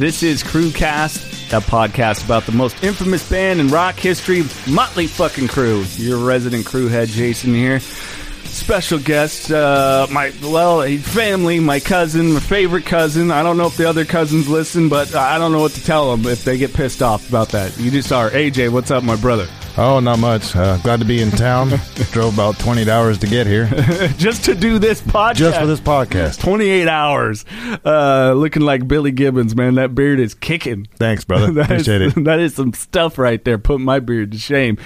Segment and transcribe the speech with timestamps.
[0.00, 5.48] This is Crewcast, a podcast about the most infamous band in rock history, Motley fucking
[5.48, 5.84] Crue.
[5.98, 7.80] Your resident crew head, Jason here.
[7.80, 13.30] Special guest, uh, my well, family, my cousin, my favorite cousin.
[13.30, 16.16] I don't know if the other cousins listen, but I don't know what to tell
[16.16, 17.78] them if they get pissed off about that.
[17.78, 18.72] You just are AJ.
[18.72, 19.48] What's up, my brother?
[19.82, 20.54] Oh, not much.
[20.54, 21.70] Uh, glad to be in town.
[22.12, 23.64] Drove about 28 hours to get here.
[24.18, 25.36] just to do this podcast.
[25.36, 26.38] Just for this podcast.
[26.40, 27.46] 28 hours.
[27.82, 29.76] Uh, looking like Billy Gibbons, man.
[29.76, 30.86] That beard is kicking.
[30.96, 31.50] Thanks, brother.
[31.52, 32.24] That is- Appreciate it.
[32.24, 34.76] That is some stuff right there, putting my beard to shame.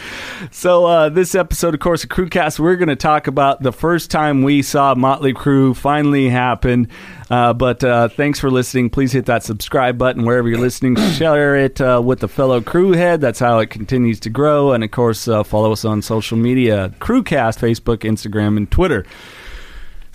[0.53, 4.13] So, uh, this episode, of course, of Crewcast, we're going to talk about the first
[4.13, 6.89] time we saw Motley Crue finally happen.
[7.31, 8.91] Uh, but uh, thanks for listening.
[8.91, 10.95] Please hit that subscribe button wherever you're listening.
[11.13, 13.21] Share it uh, with a fellow crew head.
[13.21, 14.73] That's how it continues to grow.
[14.73, 19.05] And of course, uh, follow us on social media Crewcast, Facebook, Instagram, and Twitter.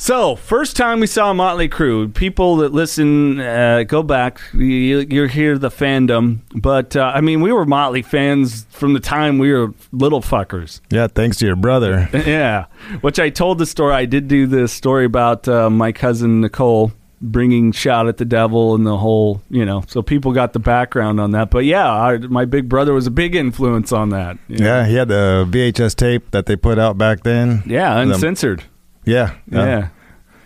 [0.01, 5.25] So, first time we saw Motley Crue, people that listen, uh, go back, you, you
[5.25, 6.39] hear the fandom.
[6.55, 10.79] But, uh, I mean, we were Motley fans from the time we were little fuckers.
[10.89, 12.07] Yeah, thanks to your brother.
[12.29, 12.67] Yeah.
[13.01, 13.93] Which I told the story.
[13.93, 18.75] I did do the story about uh, my cousin Nicole bringing Shout at the Devil
[18.75, 21.49] and the whole, you know, so people got the background on that.
[21.49, 24.37] But yeah, I, my big brother was a big influence on that.
[24.47, 24.65] you know.
[24.65, 27.63] Yeah, he had the VHS tape that they put out back then.
[27.65, 28.63] Yeah, The- uncensored.
[29.05, 29.33] yeah.
[29.53, 29.89] uh, Yeah.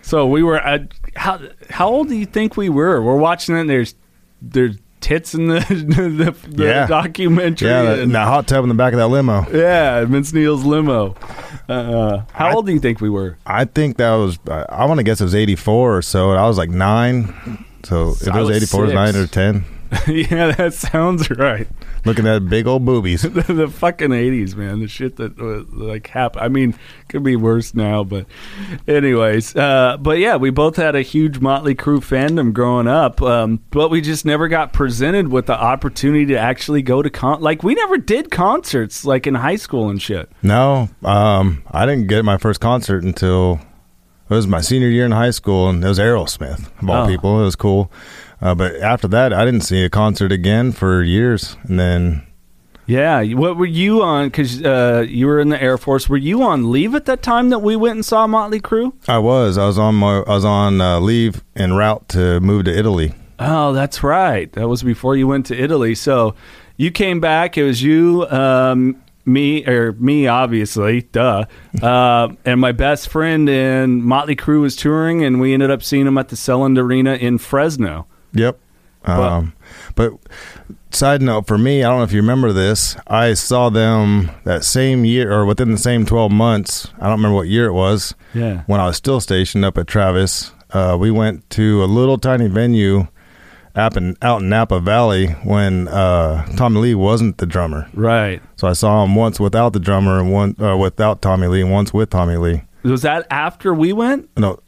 [0.02, 3.02] So we were at how how old do you think we were?
[3.02, 3.62] We're watching it.
[3.62, 3.96] and There's
[4.42, 6.88] there's tits in the the, the Yeah.
[6.88, 7.68] documentary.
[7.70, 9.46] Yeah, the, and- the hot tub in the back of that limo.
[9.52, 11.16] yeah, Vince Neil's limo.
[11.70, 13.38] Uh, how I- old do you think we were?
[13.46, 16.32] I think that was, I, I want to guess it was 84 or so.
[16.32, 17.66] I was like nine.
[17.84, 19.14] So if it was, was 84, it was six.
[19.14, 19.66] 9 or 10.
[20.08, 21.68] yeah, that sounds right.
[22.06, 23.22] Looking at big old boobies.
[23.24, 24.80] the, the fucking eighties, man.
[24.80, 26.44] The shit that was like happened.
[26.46, 26.76] I mean,
[27.10, 28.26] could be worse now, but
[28.88, 29.56] anyways.
[29.56, 33.90] Uh, but yeah, we both had a huge Motley Crue fandom growing up, um, but
[33.90, 37.42] we just never got presented with the opportunity to actually go to con.
[37.42, 40.30] Like we never did concerts like in high school and shit.
[40.42, 43.60] No, um, I didn't get my first concert until
[44.30, 47.08] it was my senior year in high school, and it was Aerosmith of all Oh.
[47.08, 47.42] people.
[47.42, 47.92] It was cool,
[48.44, 51.56] uh, but after that, I didn't see a concert again for years.
[51.64, 52.28] And then,
[52.86, 54.28] Yeah, what were you on?
[54.28, 56.10] Because uh, you were in the Air Force.
[56.10, 58.92] Were you on leave at that time that we went and saw Motley Crue?
[59.08, 62.66] I was I was on my I was on uh, leave en route to move
[62.66, 63.14] to Italy.
[63.40, 64.52] Oh, that's right.
[64.54, 65.96] That was before you went to Italy.
[65.96, 66.36] So
[66.76, 67.58] you came back.
[67.58, 71.46] It was you, um, me, or me, obviously, duh,
[71.82, 73.48] uh, and my best friend.
[73.48, 77.14] in Motley Crue was touring, and we ended up seeing them at the Selland Arena
[77.16, 78.06] in Fresno.
[78.34, 78.60] Yep.
[79.06, 79.54] Um,
[79.96, 80.14] but
[80.92, 82.96] side note for me, I don't know if you remember this.
[83.08, 86.88] I saw them that same year, or within the same twelve months.
[87.00, 88.16] I don't remember what year it was.
[88.34, 88.64] Yeah.
[88.68, 92.48] when I was still stationed up at Travis, uh, we went to a little tiny
[92.48, 93.08] venue
[93.76, 97.90] up in, out in Napa Valley when uh, Tommy Lee wasn't the drummer.
[97.94, 98.42] Right.
[98.56, 101.72] So I saw him once without the drummer and one uh, without Tommy Lee, and
[101.72, 102.64] once with Tommy Lee.
[102.84, 104.30] Was that after we went?
[104.38, 104.60] No,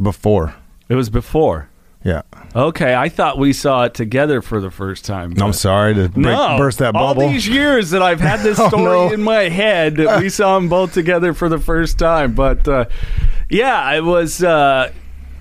[0.00, 0.54] before.
[0.88, 1.67] It was before.
[2.04, 2.22] Yeah.
[2.54, 5.34] Okay, I thought we saw it together for the first time.
[5.40, 7.22] I'm sorry to break, no, burst that bubble.
[7.22, 9.12] all these years that I've had this Oh, story no.
[9.12, 12.34] in my head, that we saw them both together for the first time.
[12.34, 12.84] But uh,
[13.50, 14.42] yeah, it was.
[14.42, 14.92] Uh,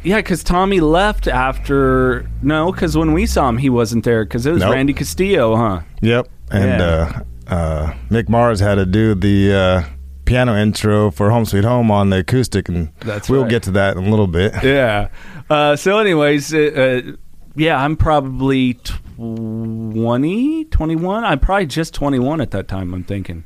[0.04, 2.30] yeah, because Tommy left after.
[2.42, 4.24] No, because when we saw him, he wasn't there.
[4.26, 4.74] Because it was Nope.
[4.74, 5.82] Randy Castillo, huh?
[6.02, 6.28] Yep.
[6.52, 7.22] And Yeah.
[7.48, 9.84] uh, uh, Mick Mars had to do the uh,
[10.28, 13.50] piano intro for Home Sweet Home on the acoustic, and That's we'll right.
[13.50, 14.54] get to that in a little bit.
[14.64, 15.08] Yeah.
[15.50, 17.12] Uh, so, anyways, uh, uh,
[17.56, 18.76] yeah, I'm probably
[19.16, 21.24] 20, 21.
[21.24, 22.94] I'm probably just 21 at that time.
[22.94, 23.46] I'm thinking.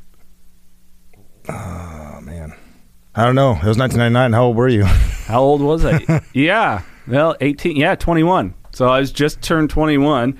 [1.48, 2.54] Oh man,
[3.14, 3.52] I don't know.
[3.52, 4.32] It was 1999.
[4.32, 4.84] How old were you?
[5.26, 6.22] How old was I?
[6.34, 6.82] yeah.
[7.08, 7.76] Well, 18.
[7.76, 8.54] Yeah, 21.
[8.72, 10.38] So I was just turned 21.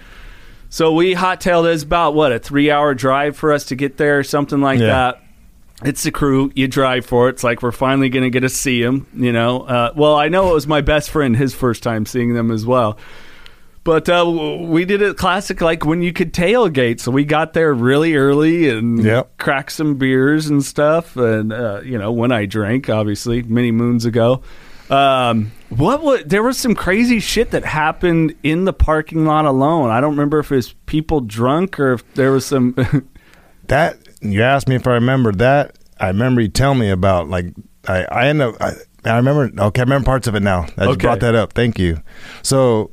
[0.69, 1.71] So we hot-tailed it.
[1.71, 4.87] It's about, what, a three-hour drive for us to get there or something like Yeah.
[4.87, 5.22] that.
[5.85, 6.53] It's the crew.
[6.55, 7.33] You drive for it.
[7.33, 9.63] It's like we're finally going to get to see him, you know.
[9.63, 12.65] Uh, well, I know it was my best friend, his first time seeing them as
[12.65, 12.99] well.
[13.85, 14.25] But uh,
[14.61, 17.01] we did it classic, like when you could tailgate.
[17.01, 19.39] So we got there really early and Yep.
[19.39, 21.17] cracked some beers and stuff.
[21.17, 24.43] And uh, you know, when I drank, obviously, many moons ago.
[24.89, 29.89] Um, what was there was some crazy shit that happened in the parking lot alone.
[29.91, 32.77] I don't remember if it was people drunk or if there was some.
[33.69, 35.77] That you asked me if I remember that.
[36.01, 37.47] I remember you telling me about like
[37.87, 38.73] I I end up I,
[39.05, 40.63] I remember okay I remember parts of it now.
[40.63, 41.03] I just Okay.
[41.07, 41.53] brought that up.
[41.53, 42.01] Thank you.
[42.43, 42.91] So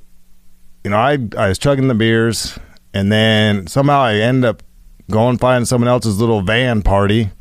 [0.84, 2.58] you know I I was chugging the beers
[2.94, 4.64] and then somehow I end up
[5.10, 7.32] going find someone else's little van party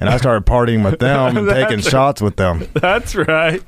[0.00, 2.68] and I started partying with them and taking shots with them.
[2.74, 3.62] That's right.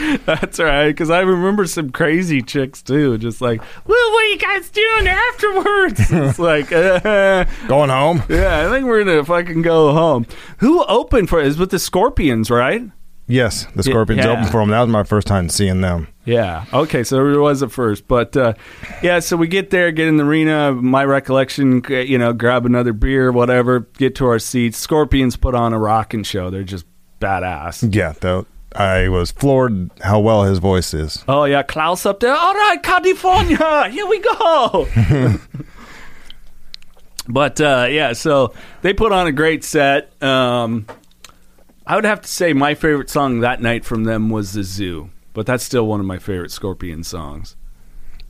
[0.26, 4.38] That's right, because I remember some crazy chicks too, just like, well, what are you
[4.38, 6.00] guys doing afterwards?
[6.10, 8.22] it's like, uh, Going home?
[8.28, 10.26] yeah, I think we're gonna fucking go home.
[10.58, 11.40] Who opened for?
[11.40, 12.82] Is with the Scorpions, right?
[13.26, 14.32] Yes, the Scorpions yeah.
[14.32, 14.70] opened for them.
[14.70, 16.08] That was my first time seeing them.
[16.24, 16.64] Yeah.
[16.72, 17.04] Okay.
[17.04, 18.54] So it was a first, but uh,
[19.02, 19.20] yeah.
[19.20, 20.72] So we get there, get in the arena.
[20.72, 23.80] My recollection, you know, grab another beer, whatever.
[23.96, 24.76] Get to our seats.
[24.76, 26.50] Scorpions put on a rocking show.
[26.50, 26.84] They're just
[27.20, 27.94] badass.
[27.94, 31.24] Yeah, though I was floored how well his voice is.
[31.28, 32.34] Oh yeah, Klaus up there.
[32.34, 34.88] All right, California, here we go.
[37.28, 40.12] but uh, yeah, so they put on a great set.
[40.22, 40.86] Um,
[41.86, 45.10] I would have to say my favorite song that night from them was "The Zoo,"
[45.32, 47.56] but that's still one of my favorite Scorpion songs.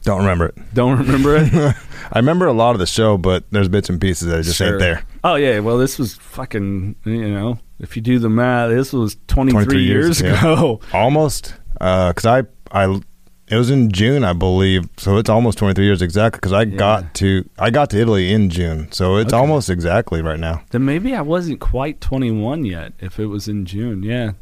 [0.05, 0.55] Don't remember it.
[0.75, 1.53] Don't remember it.
[2.13, 4.71] I remember a lot of the show, but there's bits and pieces that just Sure.
[4.71, 5.05] ain't there.
[5.25, 9.17] Oh yeah, well this was fucking you know if you do the math, this was
[9.27, 10.53] twenty three 23 years, years, yeah.
[10.53, 10.81] ago.
[10.93, 13.01] Almost, because I, I,
[13.49, 14.89] it was in June, I believe.
[14.97, 16.39] So it's almost 23 years exactly.
[16.39, 19.39] Because I got to, I got to Italy in June, so it's Okay.
[19.41, 20.63] almost exactly right now.
[20.71, 22.93] Then maybe I wasn't quite twenty one yet.
[23.01, 24.33] If it was in June, yeah.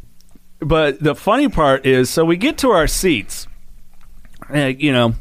[0.60, 3.48] But the funny part is, so we get to our seats.
[4.54, 5.14] Uh, you know,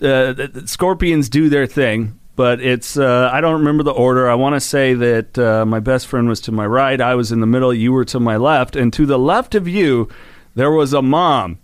[0.00, 4.30] uh, the, the Scorpions do their thing, but it's uh, I don't remember the order.
[4.30, 7.32] I want to say that uh, my best friend was to my right, I was
[7.32, 10.08] in the middle, you were to my left, and to the left of you,
[10.54, 11.58] there was a mom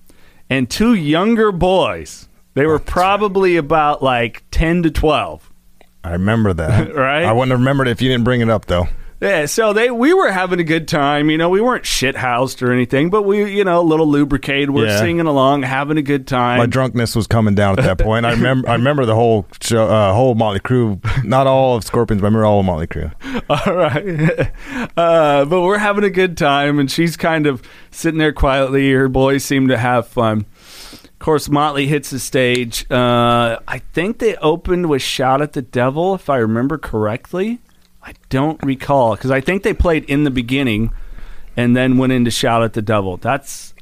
[0.50, 2.29] and two younger boys.
[2.55, 5.50] They were probably about like ten to twelve.
[6.05, 6.94] I remember that.
[6.94, 7.25] Right?
[7.25, 8.88] I wouldn't have remembered it if you didn't bring it up, though.
[9.20, 11.29] Yeah, so they we were having a good time.
[11.29, 14.70] You know, we weren't shit housed or anything, but we, you know, a little lubricated.
[14.70, 14.99] We're Yeah.
[15.00, 16.59] singing along, having a good time.
[16.59, 18.25] My drunkenness was coming down at that point.
[18.26, 21.00] I remember, I remember the whole show, uh, whole Motley Crue.
[21.25, 23.12] Not all of Scorpions, but I remember all of Motley Crue.
[23.50, 24.53] All right.
[24.97, 28.91] Uh, but we're having a good time, and she's kind of sitting there quietly.
[28.93, 30.44] Her boys seem to have fun.
[30.93, 32.85] Of course, Motley hits the stage.
[32.91, 37.59] Uh, I think they opened with Shout at the Devil, if I remember correctly.
[38.08, 40.93] I don't recall, because I think they played in the beginning
[41.58, 43.19] and then went into Shout at the Devil.
[43.19, 43.75] That's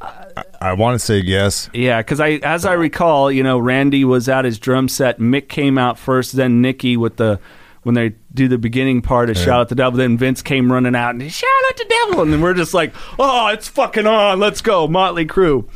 [0.61, 1.71] I want to say yes.
[1.73, 5.21] Yeah, because I, as I recall, you know, Randy was at his drum set.
[5.21, 7.39] Mick came out first, then Nikki with the
[7.85, 10.97] when they do the beginning part of "Shout at the Devil." Then Vince came running
[10.97, 14.41] out and "Shout at the Devil," and then we're just like, "Oh, it's fucking on!
[14.41, 15.69] Let's go, Motley Crue."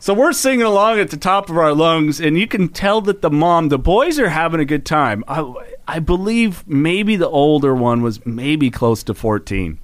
[0.00, 3.22] So we're singing along at the top of our lungs, and you can tell that
[3.22, 5.22] the mom, the boys are having a good time.
[5.28, 5.48] I,
[5.86, 9.78] I believe maybe the older one was maybe close to fourteen.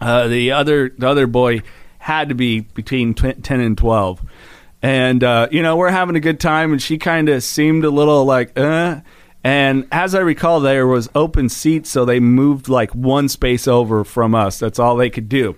[0.00, 1.62] Uh, the other the other boy
[1.98, 4.20] had to be between tw- 10 and 12
[4.82, 7.90] and uh, you know we're having a good time and she kind of seemed a
[7.90, 9.00] little like uh
[9.44, 14.02] and as i recall there was open seats so they moved like one space over
[14.02, 14.58] from us.
[14.58, 15.54] That's all they could do.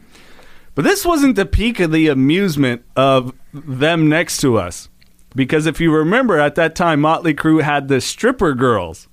[0.75, 4.91] But this wasn't the peak of the amusement of them next to us
[5.35, 9.09] because if you remember at that time motley crue had the stripper girls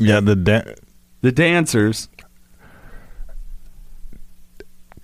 [0.00, 0.74] Yeah, the da-
[1.20, 2.08] the dancers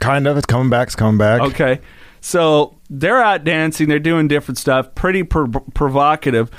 [0.00, 0.37] kind of.
[0.37, 0.88] It's coming back.
[0.88, 1.40] It's coming back.
[1.43, 1.81] Okay.
[2.20, 6.50] So they're out dancing, they're doing different stuff, pretty pro- provocative.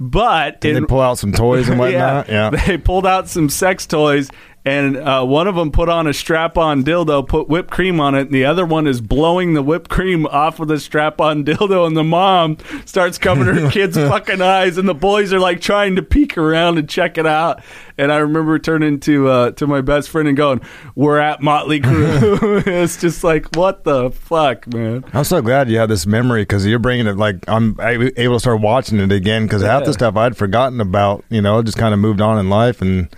[0.00, 2.28] But Did in- they pull out some toys and whatnot?
[2.28, 2.48] yeah.
[2.50, 4.30] they pulled out some sex toys,
[4.64, 8.22] and uh, one of them put on a strap-on dildo, put whipped cream on it,
[8.22, 11.96] and the other one is blowing the whipped cream off of the strap-on dildo, and
[11.96, 16.02] the mom starts covering her kid's fucking eyes, and the boys are like trying to
[16.02, 17.62] peek around and check it out.
[17.98, 20.60] And I remember turning to uh, to my best friend and going,
[20.94, 25.04] "We're at Motley Crue." it's just like, what the fuck, man.
[25.12, 27.16] I'm so glad you have this memory because you're bringing it.
[27.16, 31.24] Like I'm able to start watching it again because half the stuff I'd forgotten about.
[31.28, 33.08] You know, just kind of moved on in life, and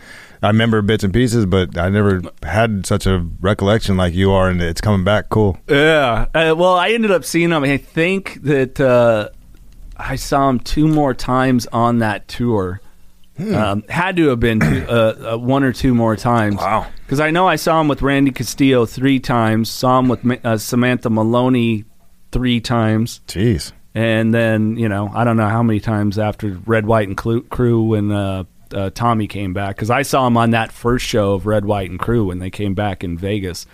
[0.45, 4.51] I remember bits and pieces, but I never had such a recollection like you are,
[4.51, 5.31] and it's coming back.
[5.31, 5.59] Cool.
[5.69, 6.27] Yeah.
[6.35, 7.65] Uh, well, I ended up seeing him.
[7.65, 9.31] I think that uh,
[9.97, 12.81] I saw him two more times on that tour.
[13.39, 16.57] Um, had to have been two, uh, uh, one or two more times.
[16.57, 16.87] Wow.
[17.05, 19.71] Because I know I saw him with Randy Castillo three times.
[19.71, 21.85] Saw him with uh, Samantha Maloney
[22.31, 23.73] three times, Jeez.
[23.95, 27.43] and then you know I don't know how many times after Red, White, and Clu-
[27.43, 28.13] Crue when
[28.73, 29.77] uh, Tommy came back.
[29.77, 32.51] Because I saw him on that first show of Red, White, and Crue when they
[32.51, 33.67] came back in Vegas.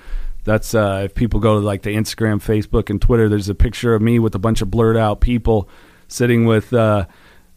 [0.45, 3.29] That's uh, if people go to like the Instagram, Facebook, and Twitter.
[3.29, 5.69] There's a picture of me with a bunch of blurred out people
[6.09, 7.07] sitting with uh,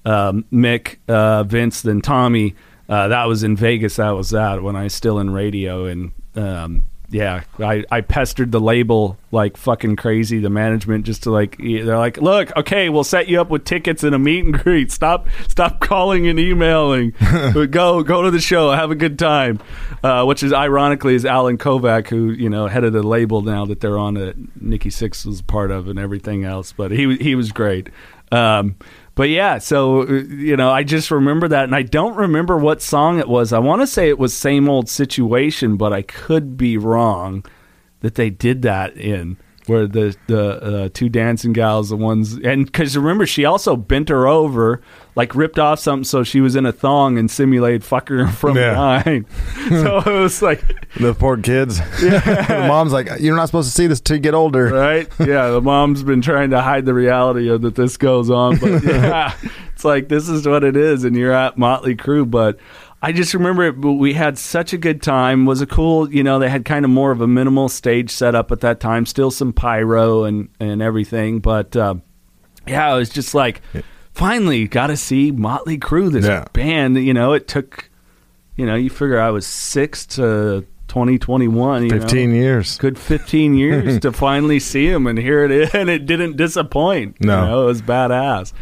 [0.06, 2.56] um, Mick, uh, Vince, then Tommy.
[2.90, 3.96] Uh, that was in Vegas.
[3.96, 6.84] That was that when I was still in radio, and um,
[7.14, 10.40] yeah, I, I pestered the label like fucking crazy.
[10.40, 14.04] The management just to like they're like, look, okay, we'll set you up with tickets
[14.04, 14.92] and a meet and greet.
[14.92, 17.12] Stop stop calling and emailing.
[17.70, 19.60] go go to the show, have a good time.
[20.04, 23.64] Uh, which is ironically is Allen Kovac, who you know head of the label now
[23.66, 26.72] that they're on that Nikki Sixx was part of and everything else.
[26.72, 27.90] But he he was great.
[28.32, 28.76] Um,
[29.16, 32.82] but yeah, so uh, you know, I just remember that, and I don't remember what
[32.82, 33.54] song it was.
[33.54, 37.46] I want to say it was "Same Old Situation," but I could be wrong
[38.00, 42.66] that they did that in where the the uh, two dancing gals, the ones, and
[42.66, 44.82] because remember she also bent her over,
[45.16, 48.72] like ripped off something so she was in a thong and simulated fucking from Yeah.
[49.02, 49.26] behind.
[49.70, 50.62] so it was like,
[50.96, 51.80] The poor kids.
[52.02, 54.66] the mom's like, you're not supposed to see this till you get older.
[54.66, 55.08] right?
[55.20, 58.84] Yeah, the mom's been trying to hide the reality of that this goes on, but
[58.84, 59.34] yeah,
[59.74, 62.58] it's like this is what it is, and you're at Motley Crue, but.
[63.06, 65.46] I just remember it, we had such a good time.
[65.46, 68.50] Was a cool, you know, they had kind of more of a minimal stage setup
[68.52, 71.96] at that time, still some pyro and and everything, but uh,
[72.66, 73.62] yeah, it was just like
[74.14, 76.46] finally got to see Motley Crue, this Yeah.
[76.54, 76.98] band.
[76.98, 77.90] You know, it took,
[78.56, 82.00] you know, you figure I was six to twenty twenty one, you know?
[82.00, 82.78] 15 years.
[82.78, 87.20] good 15 years to finally see him and here it is and it didn't disappoint
[87.20, 87.42] No.
[87.44, 88.54] you know, it was badass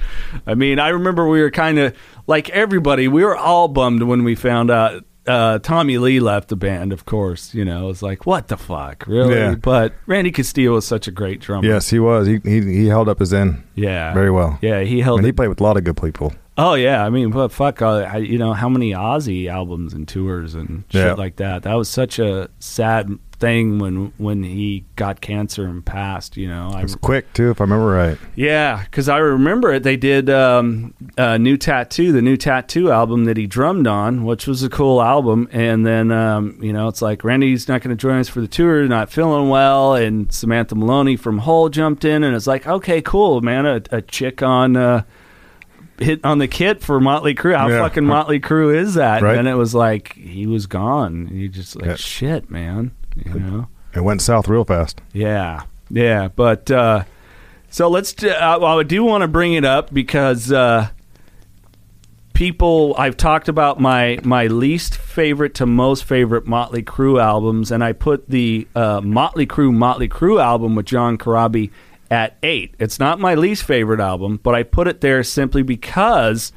[0.48, 1.94] i mean i remember we were kind of
[2.28, 6.56] like everybody we were all bummed when we found out uh, Tommy Lee left the
[6.56, 7.54] band, of course.
[7.54, 9.36] You know, it was like, what the fuck, really?
[9.36, 9.56] Yeah.
[9.56, 11.68] But Randy Castillo was such a great drummer.
[11.68, 12.28] Yes, he was.
[12.28, 14.58] He, he he held up his end yeah, very well.
[14.62, 15.20] Yeah, he held.
[15.20, 16.34] And he played with a lot of good people.
[16.58, 20.54] oh yeah, I mean, but fuck, uh, you know how many Ozzy albums and tours
[20.56, 21.14] and shit Yeah.
[21.14, 21.64] like that.
[21.64, 23.10] That was such a sad
[23.42, 26.38] thing when when he got cancer and passed.
[26.38, 28.18] You know, I It was quick too, if I remember right.
[28.36, 29.84] Yeah, because I remember it.
[29.84, 34.48] They did um, uh, new tattoo, the new tattoo album that he drummed on, which
[34.48, 35.50] was a cool album.
[35.52, 38.48] And then um, you know, it's like Randy's not going to join us for the
[38.48, 43.02] tour, not feeling well, and Samantha Maloney from Hole jumped in, and it's like, okay,
[43.02, 44.78] cool, man, a, a chick on.
[44.78, 45.04] Uh,
[46.00, 47.56] Hit on the kit for Motley Crue.
[47.56, 47.78] How Yeah.
[47.78, 49.22] fucking Motley Crue is that?
[49.22, 49.38] Right.
[49.38, 51.30] And then it was like he was gone.
[51.32, 51.96] You just like Yeah.
[51.96, 52.90] shit, man.
[53.16, 53.68] You know.
[53.94, 55.02] It went south real fast.
[55.14, 57.04] Yeah, yeah, but uh,
[57.70, 58.24] so let's.
[58.24, 60.90] Uh, well, I do want to bring it up because uh,
[62.34, 62.96] people.
[62.98, 67.92] I've talked about my my least favorite to most favorite Motley Crue albums, and I
[67.94, 71.72] put the uh, Motley Crue Motley Crue album with John Corabi
[72.10, 72.76] at eight.
[72.80, 76.52] It's not my least favorite album, but I put it there simply because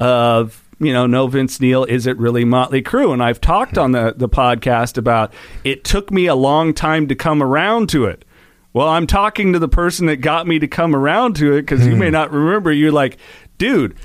[0.00, 3.12] of you know, no Vince Neil, is it really Motley Crue?
[3.12, 5.32] And I've talked on the, the podcast about
[5.64, 8.24] it took me a long time to come around to it.
[8.72, 11.86] Well, I'm talking to the person that got me to come around to it because
[11.86, 12.12] you may hmm.
[12.12, 12.70] not remember.
[12.70, 13.18] You're like,
[13.56, 13.96] dude,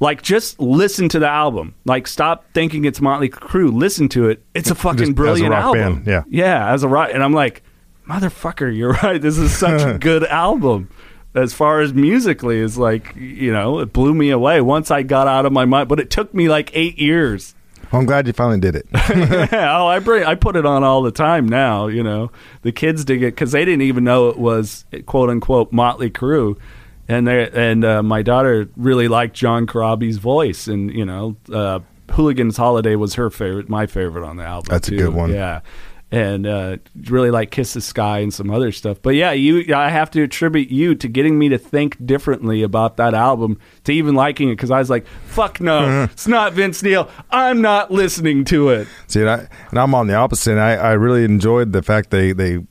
[0.00, 1.74] like just listen to the album.
[1.84, 3.72] Like stop thinking it's Motley Crue.
[3.72, 4.42] Listen to it.
[4.54, 5.94] It's a fucking a brilliant rock album.
[5.96, 6.22] band, yeah.
[6.28, 7.10] yeah, as a rock.
[7.12, 7.62] And I'm like,
[8.08, 9.20] motherfucker, you're right.
[9.20, 10.88] This is such a good album.
[11.36, 15.28] As far as musically, is like you know, it blew me away once I got
[15.28, 15.88] out of my mind.
[15.88, 17.54] But it took me like eight years.
[17.92, 18.86] Well, I'm glad you finally did it.
[18.92, 21.86] yeah, oh, I bring I put it on all the time now.
[21.86, 25.72] You know, the kids dig it because they didn't even know it was quote unquote
[25.72, 26.58] Motley Crue,
[27.06, 31.80] and they and uh, my daughter really liked John Corabi's voice, and you know, uh,
[32.10, 34.68] Hooligan's Holiday was her favorite, my favorite on the album.
[34.70, 35.32] That's a good one.
[35.32, 35.60] Yeah.
[36.08, 36.76] And uh,
[37.08, 39.74] really like Kiss the Sky and some other stuff, but yeah, you.
[39.74, 43.92] I have to attribute you to getting me to think differently about that album, to
[43.92, 47.10] even liking it, because I was like, "Fuck no, it's not Vince Neil.
[47.32, 50.52] I'm not listening to it." See, and, I, and I'm on the opposite.
[50.52, 52.64] And I, I really enjoyed the fact they they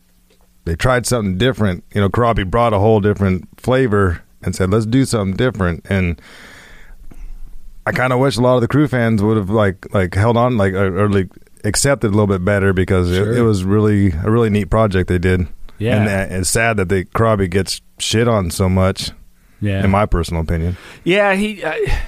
[0.63, 1.84] they tried something different.
[1.94, 6.22] You know, Corabi brought a whole different flavor and said, "Let's do something different." And
[7.86, 10.38] I kind of wish a lot of the crew fans would have like like held
[10.38, 11.27] on, like or, or like
[11.66, 13.32] accepted a little bit better because Sure.
[13.34, 15.48] it, it was really a really neat project they did.
[15.78, 15.98] Yeah.
[15.98, 19.12] and uh, it's sad that they Corabi gets shit on so much.
[19.62, 21.34] Yeah, In my personal opinion, yeah.
[21.34, 22.00] He, I,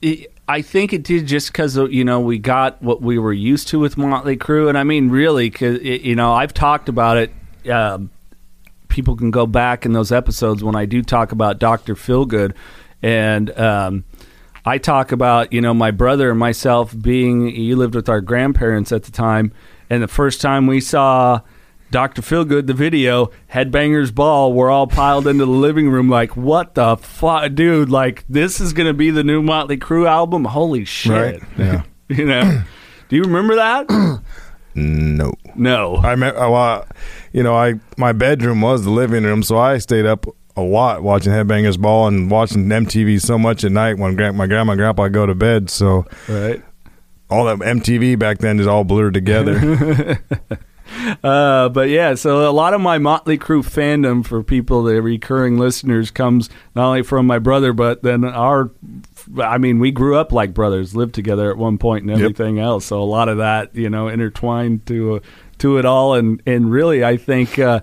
[0.00, 3.68] he- I think it did just because you know we got what we were used
[3.68, 7.32] to with Motley Crue, and I mean really, because you know I've talked about it.
[7.70, 8.10] Um,
[8.88, 12.54] people can go back in those episodes when I do talk about Doctor Feelgood,
[13.02, 14.04] and um,
[14.64, 17.48] I talk about you know my brother and myself being.
[17.48, 19.52] You lived with our grandparents at the time,
[19.90, 21.40] and the first time we saw.
[21.90, 22.22] Dr.
[22.22, 26.96] Feelgood, the video, Headbangers Ball, we're all piled into the living room like, what the
[26.96, 27.90] fuck, dude?
[27.90, 30.46] Like, this is going to be the new Motley Crue album?
[30.46, 31.12] Holy shit.
[31.12, 31.42] right?
[31.58, 31.82] Yeah.
[32.08, 32.62] you know?
[33.10, 33.90] Do you remember that?
[34.74, 35.34] no.
[35.54, 35.96] No.
[35.96, 36.86] I met, uh, well,
[37.34, 40.24] you know, I my bedroom was the living room, so I stayed up
[40.56, 44.72] a lot watching Headbangers Ball and watching MTV so much at night when my grandma
[44.72, 45.70] and grandpa go to bed.
[45.70, 46.62] So Right.
[47.30, 50.18] all that MTV back then is all blurred together.
[51.24, 55.56] Uh, but yeah, so a lot of my Motley Crue fandom for people, the recurring
[55.56, 58.70] listeners, comes not only from my brother, but then our.
[59.40, 62.18] I mean, we grew up like brothers, lived together at one point, and Yep.
[62.20, 62.84] everything else.
[62.84, 65.20] So a lot of that, you know, intertwined to uh,
[65.58, 67.58] to it all, and and really, I think.
[67.58, 67.80] Uh,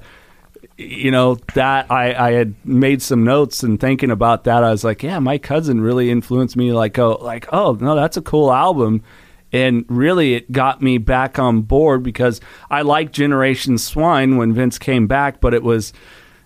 [0.80, 4.84] you know that I, I had made some notes and thinking about that I was
[4.86, 8.52] like yeah my cousin really influenced me like oh like oh no that's a cool
[8.52, 9.04] album.
[9.52, 14.78] And really it got me back on board because I liked Generation Swine when Vince
[14.78, 15.92] came back but it was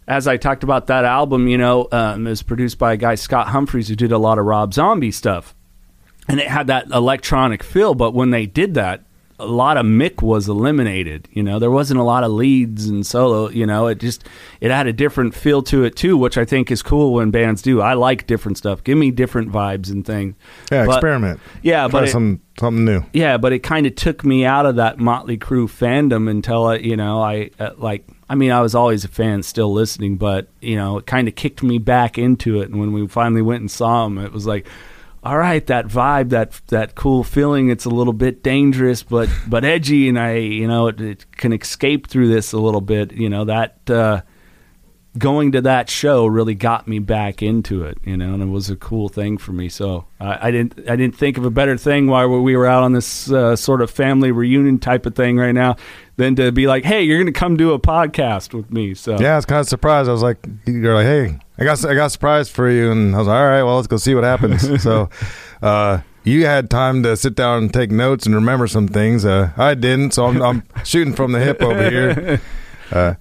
[0.08, 3.16] as I talked about that album you know um, it was produced by a guy
[3.16, 5.54] Scott Humphreys who did a lot of Rob Zombie stuff.
[6.28, 9.04] And it had that electronic feel but when they did that
[9.40, 11.28] a lot of Mick was eliminated.
[11.32, 13.50] You know, there wasn't a lot of leads and solo.
[13.50, 14.24] You know, it just
[14.62, 17.62] it had a different feel to it too, which I think is cool when bands
[17.62, 17.82] do.
[17.82, 18.84] I like different stuff.
[18.84, 20.36] Give me different vibes and things.
[20.72, 21.40] Yeah, But- experiment.
[21.62, 23.04] Yeah, Try but some something new.
[23.14, 26.76] yeah, but it kind of took me out of that Motley Crue fandom until I,
[26.76, 28.06] you know, I uh, like.
[28.30, 31.36] I mean, I was always a fan, still listening, but you know, it kind of
[31.36, 32.70] kicked me back into it.
[32.70, 34.66] And when we finally went and saw them, it was like,
[35.24, 37.70] all right, that vibe, that that cool feeling.
[37.70, 41.54] It's a little bit dangerous, but but edgy, and I, you know, it, it can
[41.54, 43.14] escape through this a little bit.
[43.14, 44.22] You know, that uh,
[45.18, 47.98] going to that show really got me back into it.
[48.04, 49.70] You know, and it was a cool thing for me.
[49.70, 52.84] So I, I didn't I didn't think of a better thing while we were out
[52.84, 55.76] on this uh, sort of family reunion type of thing right now
[56.16, 58.94] than to be like, hey, you're going to come do a podcast with me.
[58.94, 60.10] So Yeah, I was kind of surprised.
[60.10, 63.16] I was like, you're like, hey, I got I got a surprise for you, and
[63.16, 64.84] I was like, all right, well, let's go see what happens.
[64.84, 65.10] so,
[65.62, 69.26] uh, you had time to sit down and take notes and remember some things.
[69.26, 72.42] Uh, I didn't, so I'm, I'm shooting from the hip over here.
[72.92, 73.16] Uh,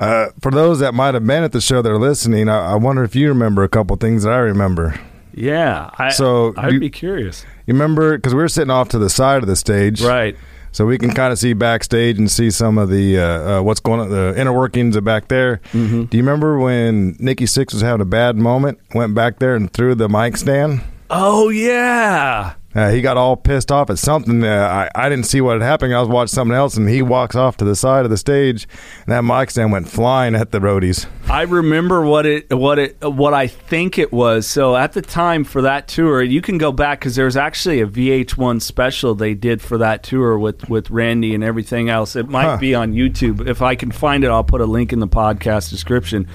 [0.00, 2.74] uh, for those that might have been at the show that are listening, I, I
[2.76, 4.98] wonder if you remember a couple things that I remember.
[5.34, 7.44] yeah, I, So, I'd you- be curious.
[7.66, 10.36] You remember because we were sitting off to the side of the stage, Right.
[10.70, 13.24] So we can kind of see backstage and see some of the uh,
[13.58, 15.62] uh, what's going on, the inner workings of back there.
[15.72, 16.04] Mm-hmm.
[16.04, 18.78] Do you remember when Nikki Sixx was having a bad moment?
[18.94, 20.82] Went back there and threw the mic stand.
[21.10, 22.54] Oh yeah.
[22.74, 24.44] Uh, he got all pissed off at something.
[24.44, 25.94] Uh, I I didn't see what had happened.
[25.94, 28.68] I was watching something else, and he walks off to the side of the stage,
[29.06, 31.06] and that mic stand went flying at the roadies.
[31.30, 34.46] I remember what it what it what I think it was.
[34.46, 37.86] So at the time for that tour, you can go back because there's actually a
[37.86, 42.16] VH1 special they did for that tour with with Randy and everything else.
[42.16, 42.56] It might Huh.
[42.58, 43.48] be on YouTube.
[43.48, 46.28] If I can find it, I'll put a link in the podcast description.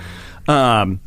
[0.47, 0.99] Um,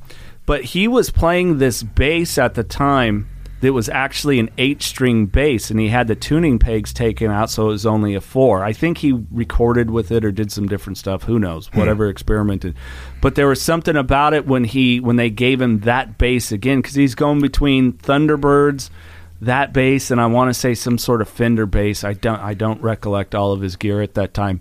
[0.47, 3.29] but he was playing this bass at the time.
[3.67, 7.65] That was actually an eight-string bass, and he had the tuning pegs taken out, so
[7.65, 8.63] it was only a four.
[8.63, 11.25] I think he recorded with it or did some different stuff.
[11.25, 11.67] Who knows?
[11.73, 12.77] Whatever experimented,
[13.21, 16.79] but there was something about it when he when they gave him that bass again
[16.79, 18.89] because he's going between Thunderbirds,
[19.41, 22.05] that bass, and I want to say some sort of Fender bass.
[22.05, 24.61] I don't I don't recollect all of his gear at that time,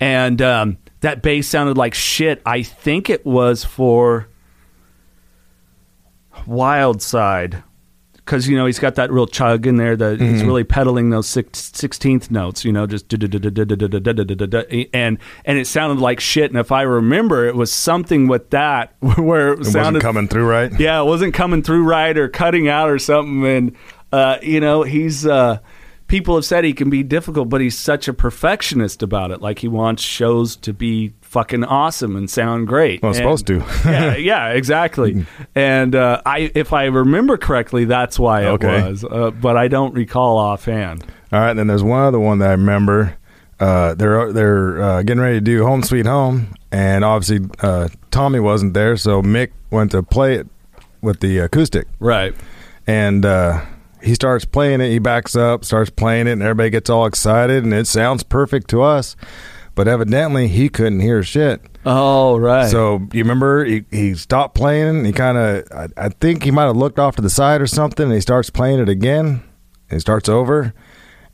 [0.00, 2.40] and um, that bass sounded like shit.
[2.46, 4.28] I think it was for
[6.46, 7.62] Wild Side
[8.26, 11.26] because you know he's got that real chug in there that he's really pedaling those
[11.26, 13.08] six, 16th notes you know just
[14.92, 18.94] and and it sounded like shit and if i remember it was something with that
[19.16, 20.78] where it wasn't coming through right.
[20.78, 23.46] yeah, it wasn't coming through right or cutting out or something.
[23.46, 23.76] And
[24.12, 25.58] uh, you know, he's uh,
[26.06, 29.40] people have said he can be difficult, but he's such a perfectionist about it.
[29.40, 33.02] Like he wants shows to be fucking awesome and sound great.
[33.02, 33.56] Well, it's And- supposed to.
[33.90, 35.26] yeah, yeah, exactly.
[35.54, 38.82] And uh, I, if I remember correctly, that's why it Okay.
[38.88, 39.04] was.
[39.04, 41.04] Uh, but I don't recall offhand.
[41.32, 43.16] All right, then there's one other one that I remember.
[43.60, 48.38] Uh, they're they're uh, getting ready to do "Home Sweet Home," and obviously uh, Tommy
[48.40, 50.46] wasn't there, so Mick went to play it
[51.02, 52.34] with the acoustic, Right.
[52.86, 53.64] and uh,
[54.02, 54.90] he starts playing it.
[54.90, 58.68] He backs up, starts playing it, and everybody gets all excited, and it sounds perfect
[58.70, 59.16] to us.
[59.76, 61.60] But evidently, he couldn't hear shit.
[61.84, 62.68] Oh, right.
[62.68, 65.04] So you remember he, he stopped playing.
[65.04, 67.66] He kind of, I, I think he might have looked off to the side or
[67.68, 68.06] something.
[68.06, 69.44] And he starts playing it again.
[69.90, 70.74] He starts over,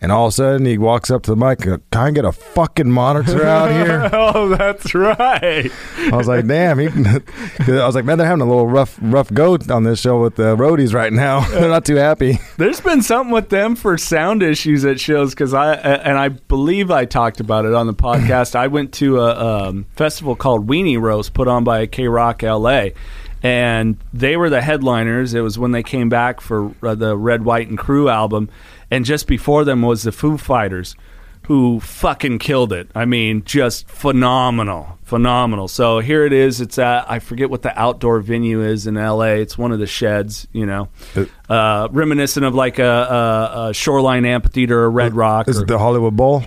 [0.03, 1.61] and all of a sudden he walks up to the mic.
[1.61, 4.11] Can I get a fucking monitor out here?
[4.13, 5.71] oh, that's right.
[5.97, 6.81] I was like, damn.
[6.81, 6.89] He,
[7.73, 10.35] I was like, man, they're having a little rough, rough go on this show with
[10.35, 11.49] the roadies right now.
[11.51, 12.41] they're not too happy.
[12.59, 16.91] There's been something with them for sound issues at shows because I and I believe
[16.91, 18.57] I talked about it on the podcast.
[18.57, 22.99] I went to a um, festival called Weenie Roast put on by KROQ LA,
[23.43, 25.35] and they were the headliners.
[25.35, 28.49] It was when they came back for uh, the Red, White, and Crue album,
[28.93, 30.95] and just before them was the Foo Fighters.
[31.47, 32.89] Who fucking killed it?
[32.95, 35.67] I mean, just phenomenal, phenomenal.
[35.67, 36.61] So here it is.
[36.61, 39.41] It's at I forget what the outdoor venue is in L.A.
[39.41, 40.89] It's one of the sheds, you know
[41.49, 45.49] uh, reminiscent of like a, a, a shoreline amphitheater or Red Rock.
[45.49, 46.45] Is or- is the Hollywood Bowl.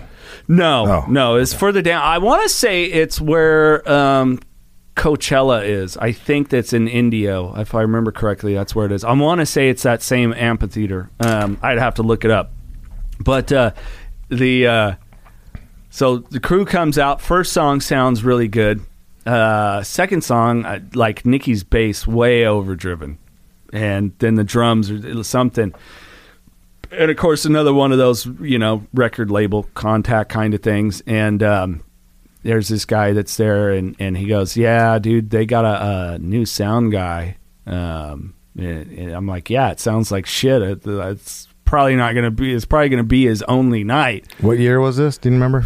[0.48, 2.02] No, Oh, no, it's further down.
[2.02, 4.40] I want to say it's where um,
[4.96, 5.96] Coachella is.
[5.98, 8.54] I think that's in Indio, if I remember correctly.
[8.54, 9.04] That's where it is.
[9.04, 11.10] I want to say it's that same amphitheater.
[11.20, 12.50] Um, I'd have to look it up,
[13.20, 13.72] but uh,
[14.30, 14.94] the uh,
[15.90, 17.20] so the crew comes out.
[17.20, 18.80] First song sounds really good.
[19.26, 23.18] Uh, second song, like Nikki's bass, way overdriven,
[23.72, 25.74] and then the drums are something
[26.92, 31.02] and of course another one of those you know record label contact kind of things
[31.06, 31.82] and um
[32.46, 36.18] there's this guy that's there and and he goes yeah dude they got a, a
[36.18, 41.48] new sound guy um and, and i'm like yeah it sounds like shit it, it's
[41.64, 45.18] probably not gonna be it's probably gonna be his only night What year was this?
[45.18, 45.64] Do you remember?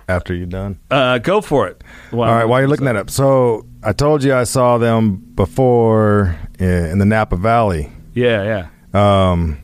[0.10, 0.80] after you're done.
[0.91, 4.24] uh go for it Well, All right, while you're looking that up, so I told
[4.24, 7.92] you I saw them before in, in the Napa Valley.
[8.13, 9.60] yeah yeah Um,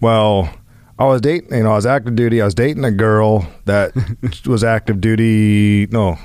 [0.00, 0.52] well,
[0.98, 2.40] I was dating, you know, I was active duty.
[2.40, 3.92] I was dating a girl that
[4.46, 5.86] was active duty.
[5.90, 6.18] No,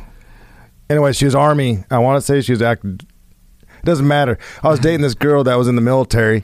[0.89, 1.83] anyway, she was army.
[1.89, 2.99] I want to say she was active.
[3.01, 4.37] It doesn't matter.
[4.61, 6.43] I was dating this girl that was in the military,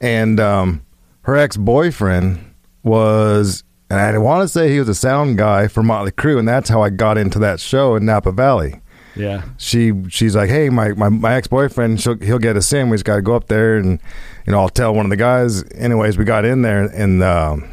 [0.00, 0.82] and um,
[1.22, 5.82] her ex boyfriend was, and I want to say he was a sound guy for
[5.82, 8.80] Motley Crue, and that's how I got into that show in Napa Valley
[9.20, 12.88] yeah she she's like, hey, my my, my ex boyfriend, he'll get us in.
[12.88, 14.00] We just got to go up there, and
[14.46, 15.62] you know, I'll tell one of the guys.
[15.74, 17.68] Anyways, we got in there, and um,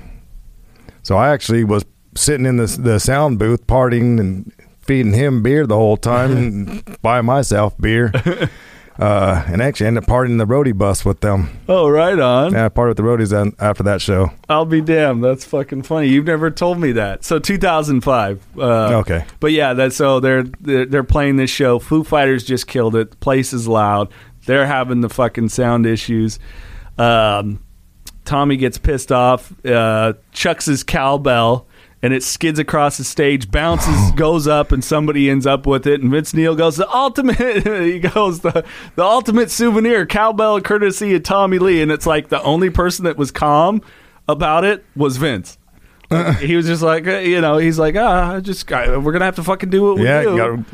[1.04, 5.66] so I actually was sitting in the the sound booth, partying and feeding him beer
[5.66, 8.12] the whole time, and buying myself beer.
[9.00, 11.50] Uh, and actually ended up partying in the roadie bus with them.
[11.70, 12.54] Oh, right on.
[12.54, 14.32] Yeah, I partied with the roadies after that show.
[14.50, 15.24] I'll be damned.
[15.24, 16.08] That's fucking funny.
[16.08, 17.24] You've never told me that.
[17.24, 18.42] So 2005.
[18.58, 18.62] Uh,
[18.98, 19.26] Okay.
[19.40, 21.78] But yeah, that's so they're, they're they're playing this show.
[21.78, 23.12] Foo Fighters just killed it.
[23.12, 24.10] The place is loud.
[24.48, 26.40] They're having the fucking sound issues.
[26.98, 27.64] Um,
[28.26, 29.54] Tommy gets pissed off.
[29.66, 31.67] Uh, chucks his cowbell.
[32.04, 36.02] And it skids across the stage, bounces, goes up, and somebody ends up with it.
[36.02, 37.38] And Vince Neil goes, "The ultimate,"
[37.84, 38.64] he goes, "the
[38.96, 43.18] the ultimate souvenir, cowbell, courtesy of Tommy Lee." And it's like the only person that
[43.18, 43.82] was calm
[44.28, 45.58] about it was Vince.
[46.12, 49.12] Like, he was just like, uh, you know, he's like, ah, I just I, we're
[49.12, 50.66] gonna have to fucking do what we Yeah, do.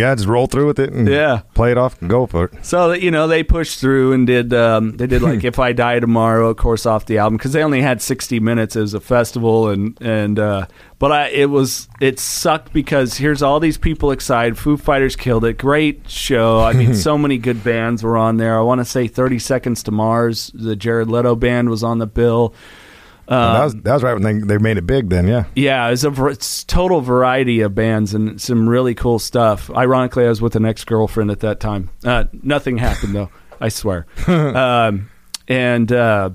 [0.00, 1.42] Yeah, just roll through with it and Yeah.
[1.54, 2.64] play it off and go for it.
[2.64, 6.00] So you know, they pushed through and did um, they did like "If I Die
[6.00, 9.68] Tomorrow," of course, off the album because they only had sixty minutes as a festival
[9.68, 10.66] and and uh,
[10.98, 14.58] but I it was it sucked because here's all these people excited.
[14.58, 16.60] Foo Fighters killed it, great show.
[16.60, 18.58] I mean, so many good bands were on there.
[18.58, 22.06] I want to say Thirty Seconds to Mars, the Jared Leto band was on the
[22.06, 22.54] bill.
[23.30, 25.08] Um, that was that was right when they, they made it big.
[25.08, 25.44] Then yeah.
[25.54, 29.70] Yeah, it's a it's total variety of bands and some really cool stuff.
[29.70, 31.90] Ironically, I was with an ex girlfriend at that time.
[32.04, 34.06] Uh, nothing happened though, I swear.
[34.26, 35.10] um,
[35.46, 36.30] and uh,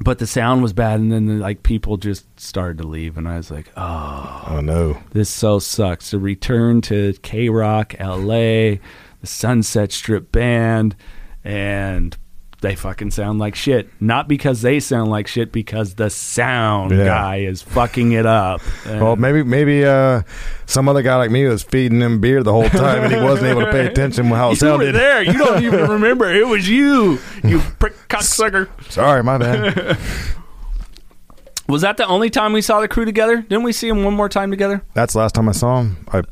[0.00, 3.36] but the sound was bad, and then like people just started to leave, and I
[3.36, 4.98] was like, oh, Oh no.
[5.12, 6.10] this so sucks.
[6.10, 8.80] To return to KROQ, L.A.,
[9.20, 10.96] the Sunset Strip band,
[11.44, 12.16] and
[12.62, 13.90] they fucking sound like shit.
[14.00, 17.04] Not because they sound like shit, because the sound Yeah.
[17.04, 18.62] guy is fucking it up.
[18.86, 20.22] Well, maybe maybe uh,
[20.66, 23.48] some other guy like me was feeding him beer the whole time, and he wasn't
[23.48, 25.22] able to pay attention to how it you were there.
[25.22, 26.32] You don't even remember.
[26.32, 28.68] It was you, you prick cocksucker.
[28.90, 29.98] Sorry, my bad.
[31.68, 33.36] Was that the only time we saw the crew together?
[33.42, 34.82] Didn't we see them one more time together?
[34.94, 35.96] That's the last time I saw him.
[36.12, 36.22] I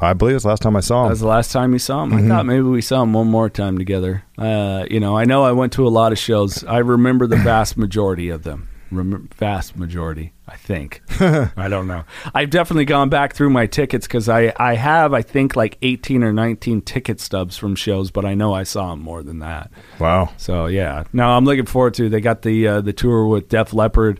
[0.00, 1.10] I believe it's the last time I saw That him.
[1.10, 2.12] was the last time you saw him.
[2.14, 2.28] I Mhm.
[2.28, 4.24] thought maybe we saw him one more time together.
[4.38, 6.64] Uh, you know, I know I went to a lot of shows.
[6.64, 8.68] I remember the vast majority of them.
[8.92, 11.00] Rem- vast majority, I think.
[11.56, 12.02] I don't know.
[12.34, 16.24] I've definitely gone back through my tickets because I, I have, I think, like 18
[16.24, 19.70] or 19 ticket stubs from shows, but I know I saw them more than that.
[20.00, 20.30] Wow.
[20.38, 22.08] So yeah, no, I'm looking forward to.
[22.08, 24.18] They got the uh, the tour with Def Leppard,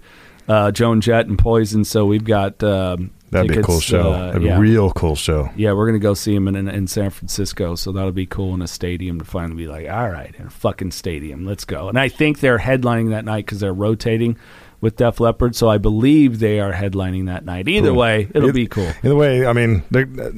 [0.48, 1.84] uh, Joan Jett, and Poison.
[1.84, 4.12] So we've got um, That'd be a cool show.
[4.12, 4.56] uh, That'd be yeah.
[4.56, 5.50] a real cool show.
[5.56, 8.54] Yeah, we're gonna go see him in, in in San Francisco, so that'll be cool
[8.54, 11.88] in a stadium to finally be like, all right, in a fucking stadium, let's go.
[11.88, 14.36] And I think they're headlining that night because they're rotating
[14.80, 17.68] with Def Leppard, so I believe they are headlining that night.
[17.68, 17.96] Either Cool.
[17.98, 18.90] way, it'll Either- be cool.
[19.04, 19.82] Either way, I mean,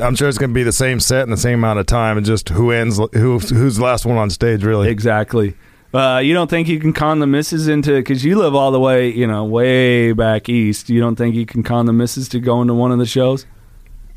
[0.01, 2.17] I'm sure it's going to be the same set in the same amount of time,
[2.17, 4.89] and just who ends, who who's the last one on stage, really.
[4.89, 5.55] Exactly.
[5.93, 8.81] Uh, you don't think you can con the misses into because you live all the
[8.81, 10.89] way, you know, way back east.
[10.89, 13.45] You don't think you can con the misses to go into one of the shows?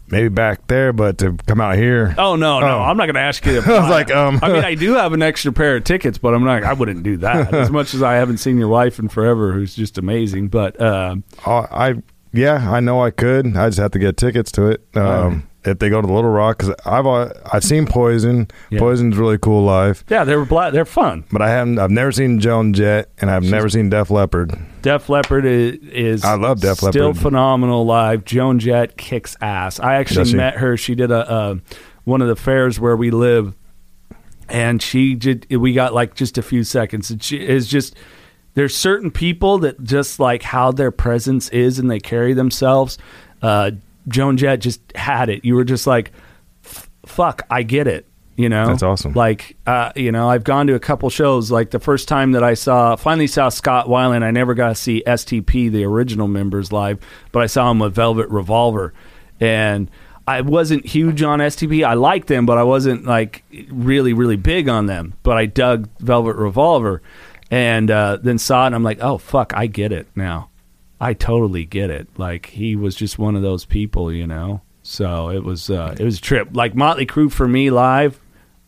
[0.08, 2.82] Maybe back there, but to come out here, Oh no, no, Oh.
[2.82, 3.60] I'm not going to ask you.
[3.60, 6.18] To I was like, um, I mean, I do have an extra pair of tickets,
[6.20, 6.64] but I'm not.
[6.64, 9.76] I wouldn't do that as much as I haven't seen your wife in forever, who's
[9.76, 10.50] just amazing.
[10.50, 11.94] But um, I, I
[12.34, 13.58] yeah, I know I could.
[13.58, 14.86] I just have to get tickets to it.
[14.96, 17.06] Um, if they go to the Little Rock because I've
[17.52, 18.48] I've seen Poison.
[18.70, 18.80] Yeah.
[18.80, 20.74] Poison's really cool live, Yeah, they were black.
[20.74, 21.24] They're fun.
[21.32, 21.80] but I haven't.
[21.80, 24.58] I've never seen Joan Jett, and I've never seen Def Leppard.
[24.82, 26.94] Def Leppard is, is I love Def Leppard.
[26.94, 28.26] still phenomenal live.
[28.26, 29.80] Joan Jett kicks ass.
[29.80, 30.38] I Does actually she?
[30.38, 30.78] met her.
[30.78, 31.60] She did a, a
[32.04, 33.56] one of the fairs where we live,
[34.48, 35.48] and she did.
[35.54, 37.96] We got like just a few seconds, and she is just.
[38.54, 42.98] There's certain people that just like how their presence is and they carry themselves.
[43.42, 43.72] Uh,
[44.08, 45.44] Joan Jett just had it.
[45.44, 46.12] You were just like,
[47.06, 48.08] fuck, I get it.
[48.38, 49.14] You know, That's awesome.
[49.14, 51.52] Like, uh, you know, I've gone to a couple shows.
[51.52, 54.24] Like the first time that I saw, finally saw Scott Weiland.
[54.24, 57.00] I never got to see STP, the original members, live,
[57.32, 58.94] but I saw him with Velvet Revolver,
[59.40, 59.90] and
[60.28, 61.86] I wasn't huge on STP.
[61.86, 65.14] I liked them, but I wasn't like really, really big on them.
[65.24, 67.02] But I dug Velvet Revolver,
[67.50, 70.50] and uh, then saw it, and I'm like, oh fuck, I get it now.
[71.00, 72.08] I totally get it.
[72.18, 74.62] Like he was just one of those people, you know.
[74.84, 76.50] So it was uh, it was a trip.
[76.54, 78.20] Like Motley Crue for me live,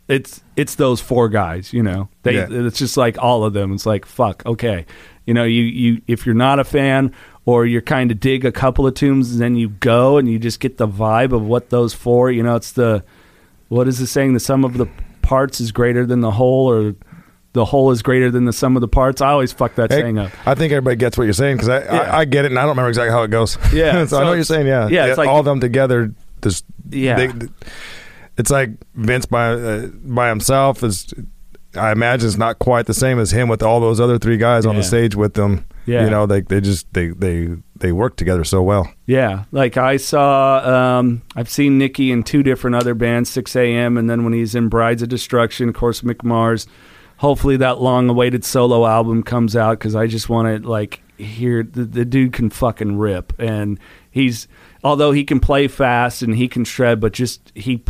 [0.07, 2.09] it's it's those four guys, you know.
[2.23, 2.47] They Yeah.
[2.49, 3.71] it's just like all of them.
[3.73, 4.85] It's like fuck, okay.
[5.25, 7.13] You know, you you if you're not a fan
[7.45, 10.59] or you're kind of dig a couple of tunes, then you go and you just
[10.59, 12.31] get the vibe of what those four.
[12.31, 13.03] You know, it's the
[13.69, 14.33] what is the saying?
[14.33, 14.87] The sum of the
[15.21, 16.95] parts is greater than the whole, or
[17.57, 19.19] the whole is greater than the sum of the parts.
[19.21, 20.31] I always fuck that Hey, saying up.
[20.47, 21.91] I think everybody gets what you're saying because I, Yeah.
[22.13, 23.57] I I get it and I don't remember exactly how it goes.
[23.73, 24.67] Yeah, so, so I know what you're saying.
[24.67, 26.13] Yeah, yeah, it's like- all of them together.
[26.41, 27.15] Just Yeah.
[27.27, 27.47] they-
[28.37, 31.13] it's like Vince by uh, by himself is.
[31.75, 34.65] I imagine it's not quite the same as him with all those other three guys
[34.65, 35.65] on the stage with them.
[35.85, 36.03] Yeah.
[36.05, 38.91] you know they they just they they they work together so well.
[39.05, 44.09] Yeah, like I saw, um, I've seen Nikki in two different other bands, Sixx:A.M., and
[44.09, 46.67] then when he's in Brides of Destruction, of course, Mick Mars.
[47.17, 51.83] Hopefully, that long-awaited solo album comes out because I just want to like hear the,
[51.83, 53.79] the dude can fucking rip, and
[54.11, 54.47] he's
[54.83, 57.83] although he can play fast and he can shred, but just he.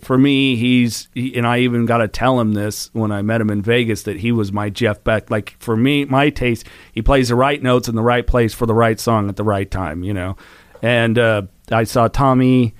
[0.00, 3.40] For me, he's he, and I even got to tell him this when I met
[3.40, 5.30] him in Vegas that he was my Jeff Beck.
[5.30, 8.66] Like for me, my taste, he plays the right notes in the right place for
[8.66, 10.04] the right song at the right time.
[10.04, 10.36] You know,
[10.82, 12.74] and uh, I saw Tommy.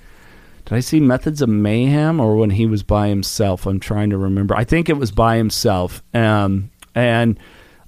[0.71, 3.65] Did I see Methods of Mayhem or when he was by himself?
[3.65, 4.55] I'm trying to remember.
[4.55, 6.01] I think it was by himself.
[6.13, 7.37] Um, and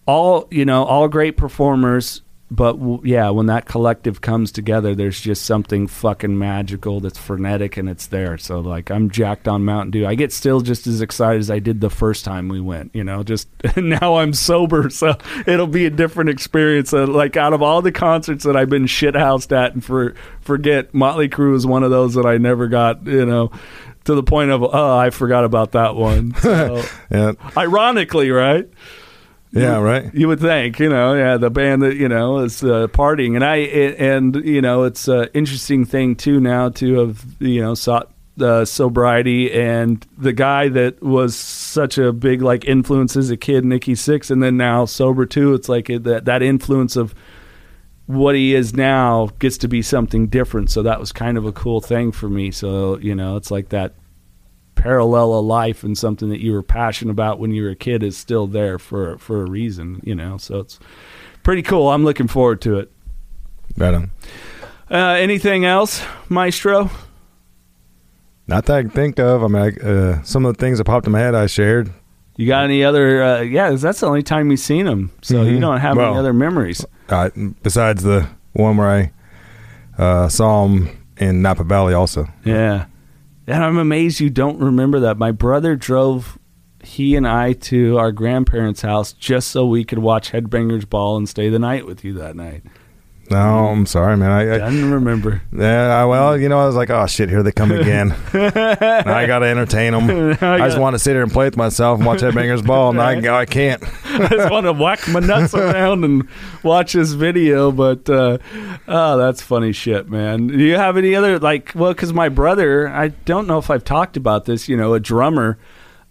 [0.06, 2.23] all you know, all great performers.
[2.56, 7.78] But w- yeah, when that collective comes together, there's just something fucking magical that's frenetic
[7.78, 8.38] and it's there.
[8.38, 10.06] So like, I'm jacked on Mountain Dew.
[10.06, 12.92] I get still just as excited as I did the first time we went.
[12.94, 16.94] You know, just now I'm sober, so it'll be a different experience.
[16.94, 20.94] Uh, like out of all the concerts that I've been shithoused at, and for forget
[20.94, 23.08] Motley Crue is one of those that I never got.
[23.08, 23.52] You know.
[24.06, 26.34] To the point of, oh, I forgot about that one.
[26.42, 28.70] So, Yeah, ironically, right?
[29.54, 30.14] Yeah, right.
[30.14, 33.46] You would think, you know, yeah, the band that you know is uh, partying, and
[33.46, 38.12] I and you know it's an interesting thing too now to have you know sought
[38.42, 43.64] uh, sobriety and the guy that was such a big like influence as a kid,
[43.64, 45.54] Nikki Sixx, and then now sober too.
[45.54, 47.14] It's like it, that that influence of
[48.08, 50.72] what he is now gets to be something different.
[50.72, 52.50] So that was kind of a cool thing for me.
[52.50, 53.94] So you know, it's like that
[54.84, 58.04] parallel of life and something that you were passionate about when you were a kid
[58.04, 60.38] is still there for for a reason, you know.
[60.38, 60.78] So it's
[61.42, 61.90] pretty cool.
[61.90, 62.92] I'm looking forward to it.
[63.78, 64.12] Right on.
[64.92, 66.90] Uh, anything else, Maestro?
[68.46, 69.42] Not that I can think of.
[69.42, 71.90] I mean, I, uh, some of the things that popped in my head, I shared.
[72.36, 73.24] You got any other?
[73.24, 75.62] Uh, yeah, that's the only time you've seen him, so you Mhm.
[75.62, 76.86] don't have any other memories.
[77.64, 82.28] Besides the one where I uh, saw him in Napa Valley, also.
[82.44, 82.86] Yeah,
[83.48, 85.18] and I'm amazed you don't remember that.
[85.18, 86.38] My brother drove
[86.84, 91.28] he and I to our grandparents' house just so we could watch Headbangers Ball and
[91.28, 92.64] stay the night with you that night.
[93.32, 94.30] No, I'm sorry, man.
[94.32, 95.42] I, I Doesn't remember.
[95.52, 98.12] yeah, I- well, you know, I was like, oh shit, here they come again.
[98.34, 100.04] I got to entertain them.
[100.10, 102.90] I, just gotta- want to sit here and play with myself and watch Headbangers Ball,
[102.92, 103.82] and I, I can't.
[104.06, 106.28] I just want to whack my nuts around and
[106.64, 108.38] watch this video, but uh,
[108.88, 110.48] oh, that's funny shit, man.
[110.48, 111.72] Do you have any other like?
[111.74, 114.68] Well, because my brother, I don't know if I've talked about this.
[114.70, 115.58] You know, a drummer.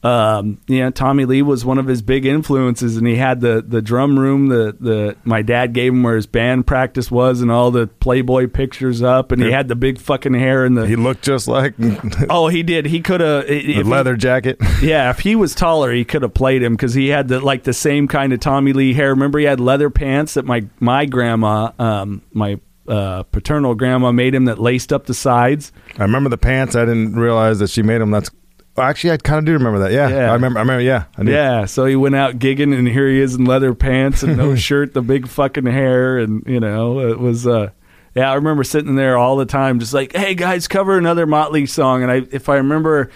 [0.03, 3.81] Um, yeah, Tommy Lee was one of his big influences, and he had the the
[3.81, 4.49] drum room.
[4.49, 8.49] that the my dad gave him where his band practice was, and all the Playboy
[8.49, 10.87] pictures up, and he had the big fucking hair and the.
[10.87, 11.75] He looked just like
[12.31, 12.87] oh, he did.
[12.87, 14.59] He could have leather jacket.
[14.83, 17.63] yeah, if he was taller, he could have played him because he had the like
[17.63, 19.11] the same kind of Tommy Lee hair.
[19.11, 24.35] Remember, he had leather pants that my my grandma, um, my uh, paternal grandma, made
[24.35, 25.71] him that laced up the sides.
[25.97, 26.75] I remember the pants.
[26.75, 28.11] I didn't realize that she made them.
[28.11, 28.31] That's
[28.79, 29.93] actually, I kind of do remember that.
[29.93, 30.31] Yeah, Yeah.
[30.31, 30.59] I remember.
[30.59, 30.83] I remember.
[30.83, 31.31] Yeah, I do.
[31.33, 34.55] Yeah, so he went out gigging, and here he is in leather pants and no
[34.57, 37.71] shirt, the big fucking hair, and you know it was uh,
[38.15, 41.67] Yeah, I remember sitting there all the time, just like, "Hey guys, cover another Motley
[41.67, 43.11] song." And I, if I remember,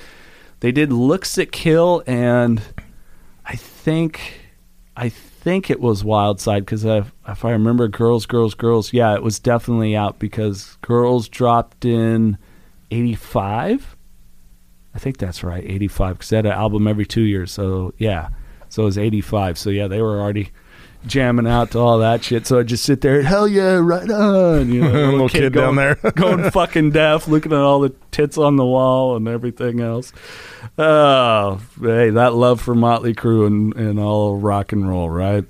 [0.60, 2.60] they did "Looks That Kill," and
[3.44, 4.40] I think,
[4.96, 9.14] I think it was Wild Side because if, if I remember, "Girls, Girls, Girls," yeah,
[9.14, 12.36] it was definitely out because "Girls" dropped in
[12.90, 13.95] '85.
[14.96, 17.52] I think that's right, '85 because they had an album every two years.
[17.52, 18.30] So yeah,
[18.70, 19.58] so it was '85.
[19.58, 20.52] So yeah, they were already
[21.06, 22.46] jamming out to all that shit.
[22.46, 24.72] So I just sit there, hell yeah, right on.
[24.72, 26.12] You know, little, Little kid down going- there.
[26.12, 30.14] going fucking deaf, looking at all the tits on the wall and everything else.
[30.78, 35.44] Oh, hey, that love for Motley Crue and, and all rock and roll, right?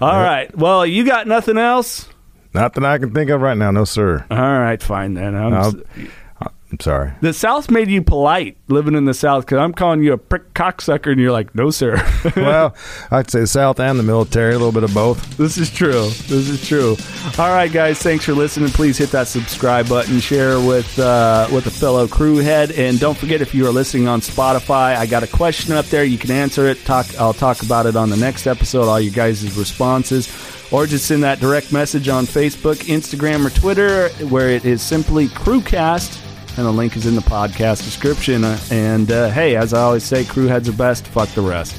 [0.00, 0.54] All right.
[0.56, 2.08] Well, you got nothing else?
[2.54, 3.70] Not that I can think of right now.
[3.70, 4.24] No, sir.
[4.30, 5.34] All right, fine then.
[5.36, 5.74] I'm
[6.72, 7.12] I'm sorry.
[7.20, 10.54] the South made you polite living in the South because I'm calling you a prick
[10.54, 11.96] cocksucker and you're like, no, sir.
[12.36, 12.76] well,
[13.10, 15.36] I'd say the South and the military, a little bit of both.
[15.36, 16.04] This is true.
[16.10, 16.96] This is true.
[17.38, 17.98] All right, guys.
[17.98, 18.68] Thanks for listening.
[18.70, 20.20] Please hit that subscribe button.
[20.20, 24.06] Share with uh, with a fellow Crue head, and don't forget if you are listening
[24.06, 26.04] on Spotify, I got a question up there.
[26.04, 26.84] You can answer it.
[26.84, 27.06] Talk.
[27.18, 28.88] I'll talk about it on the next episode.
[28.88, 30.28] All you guys' responses,
[30.70, 35.26] or just send that direct message on Facebook, Instagram, or Twitter, where it is simply
[35.28, 36.29] Cruecast.
[36.56, 38.44] And the link is in the podcast description.
[38.44, 41.06] Uh, And uh, hey, as I always say, Crue heads are best.
[41.06, 41.76] Fuck the rest.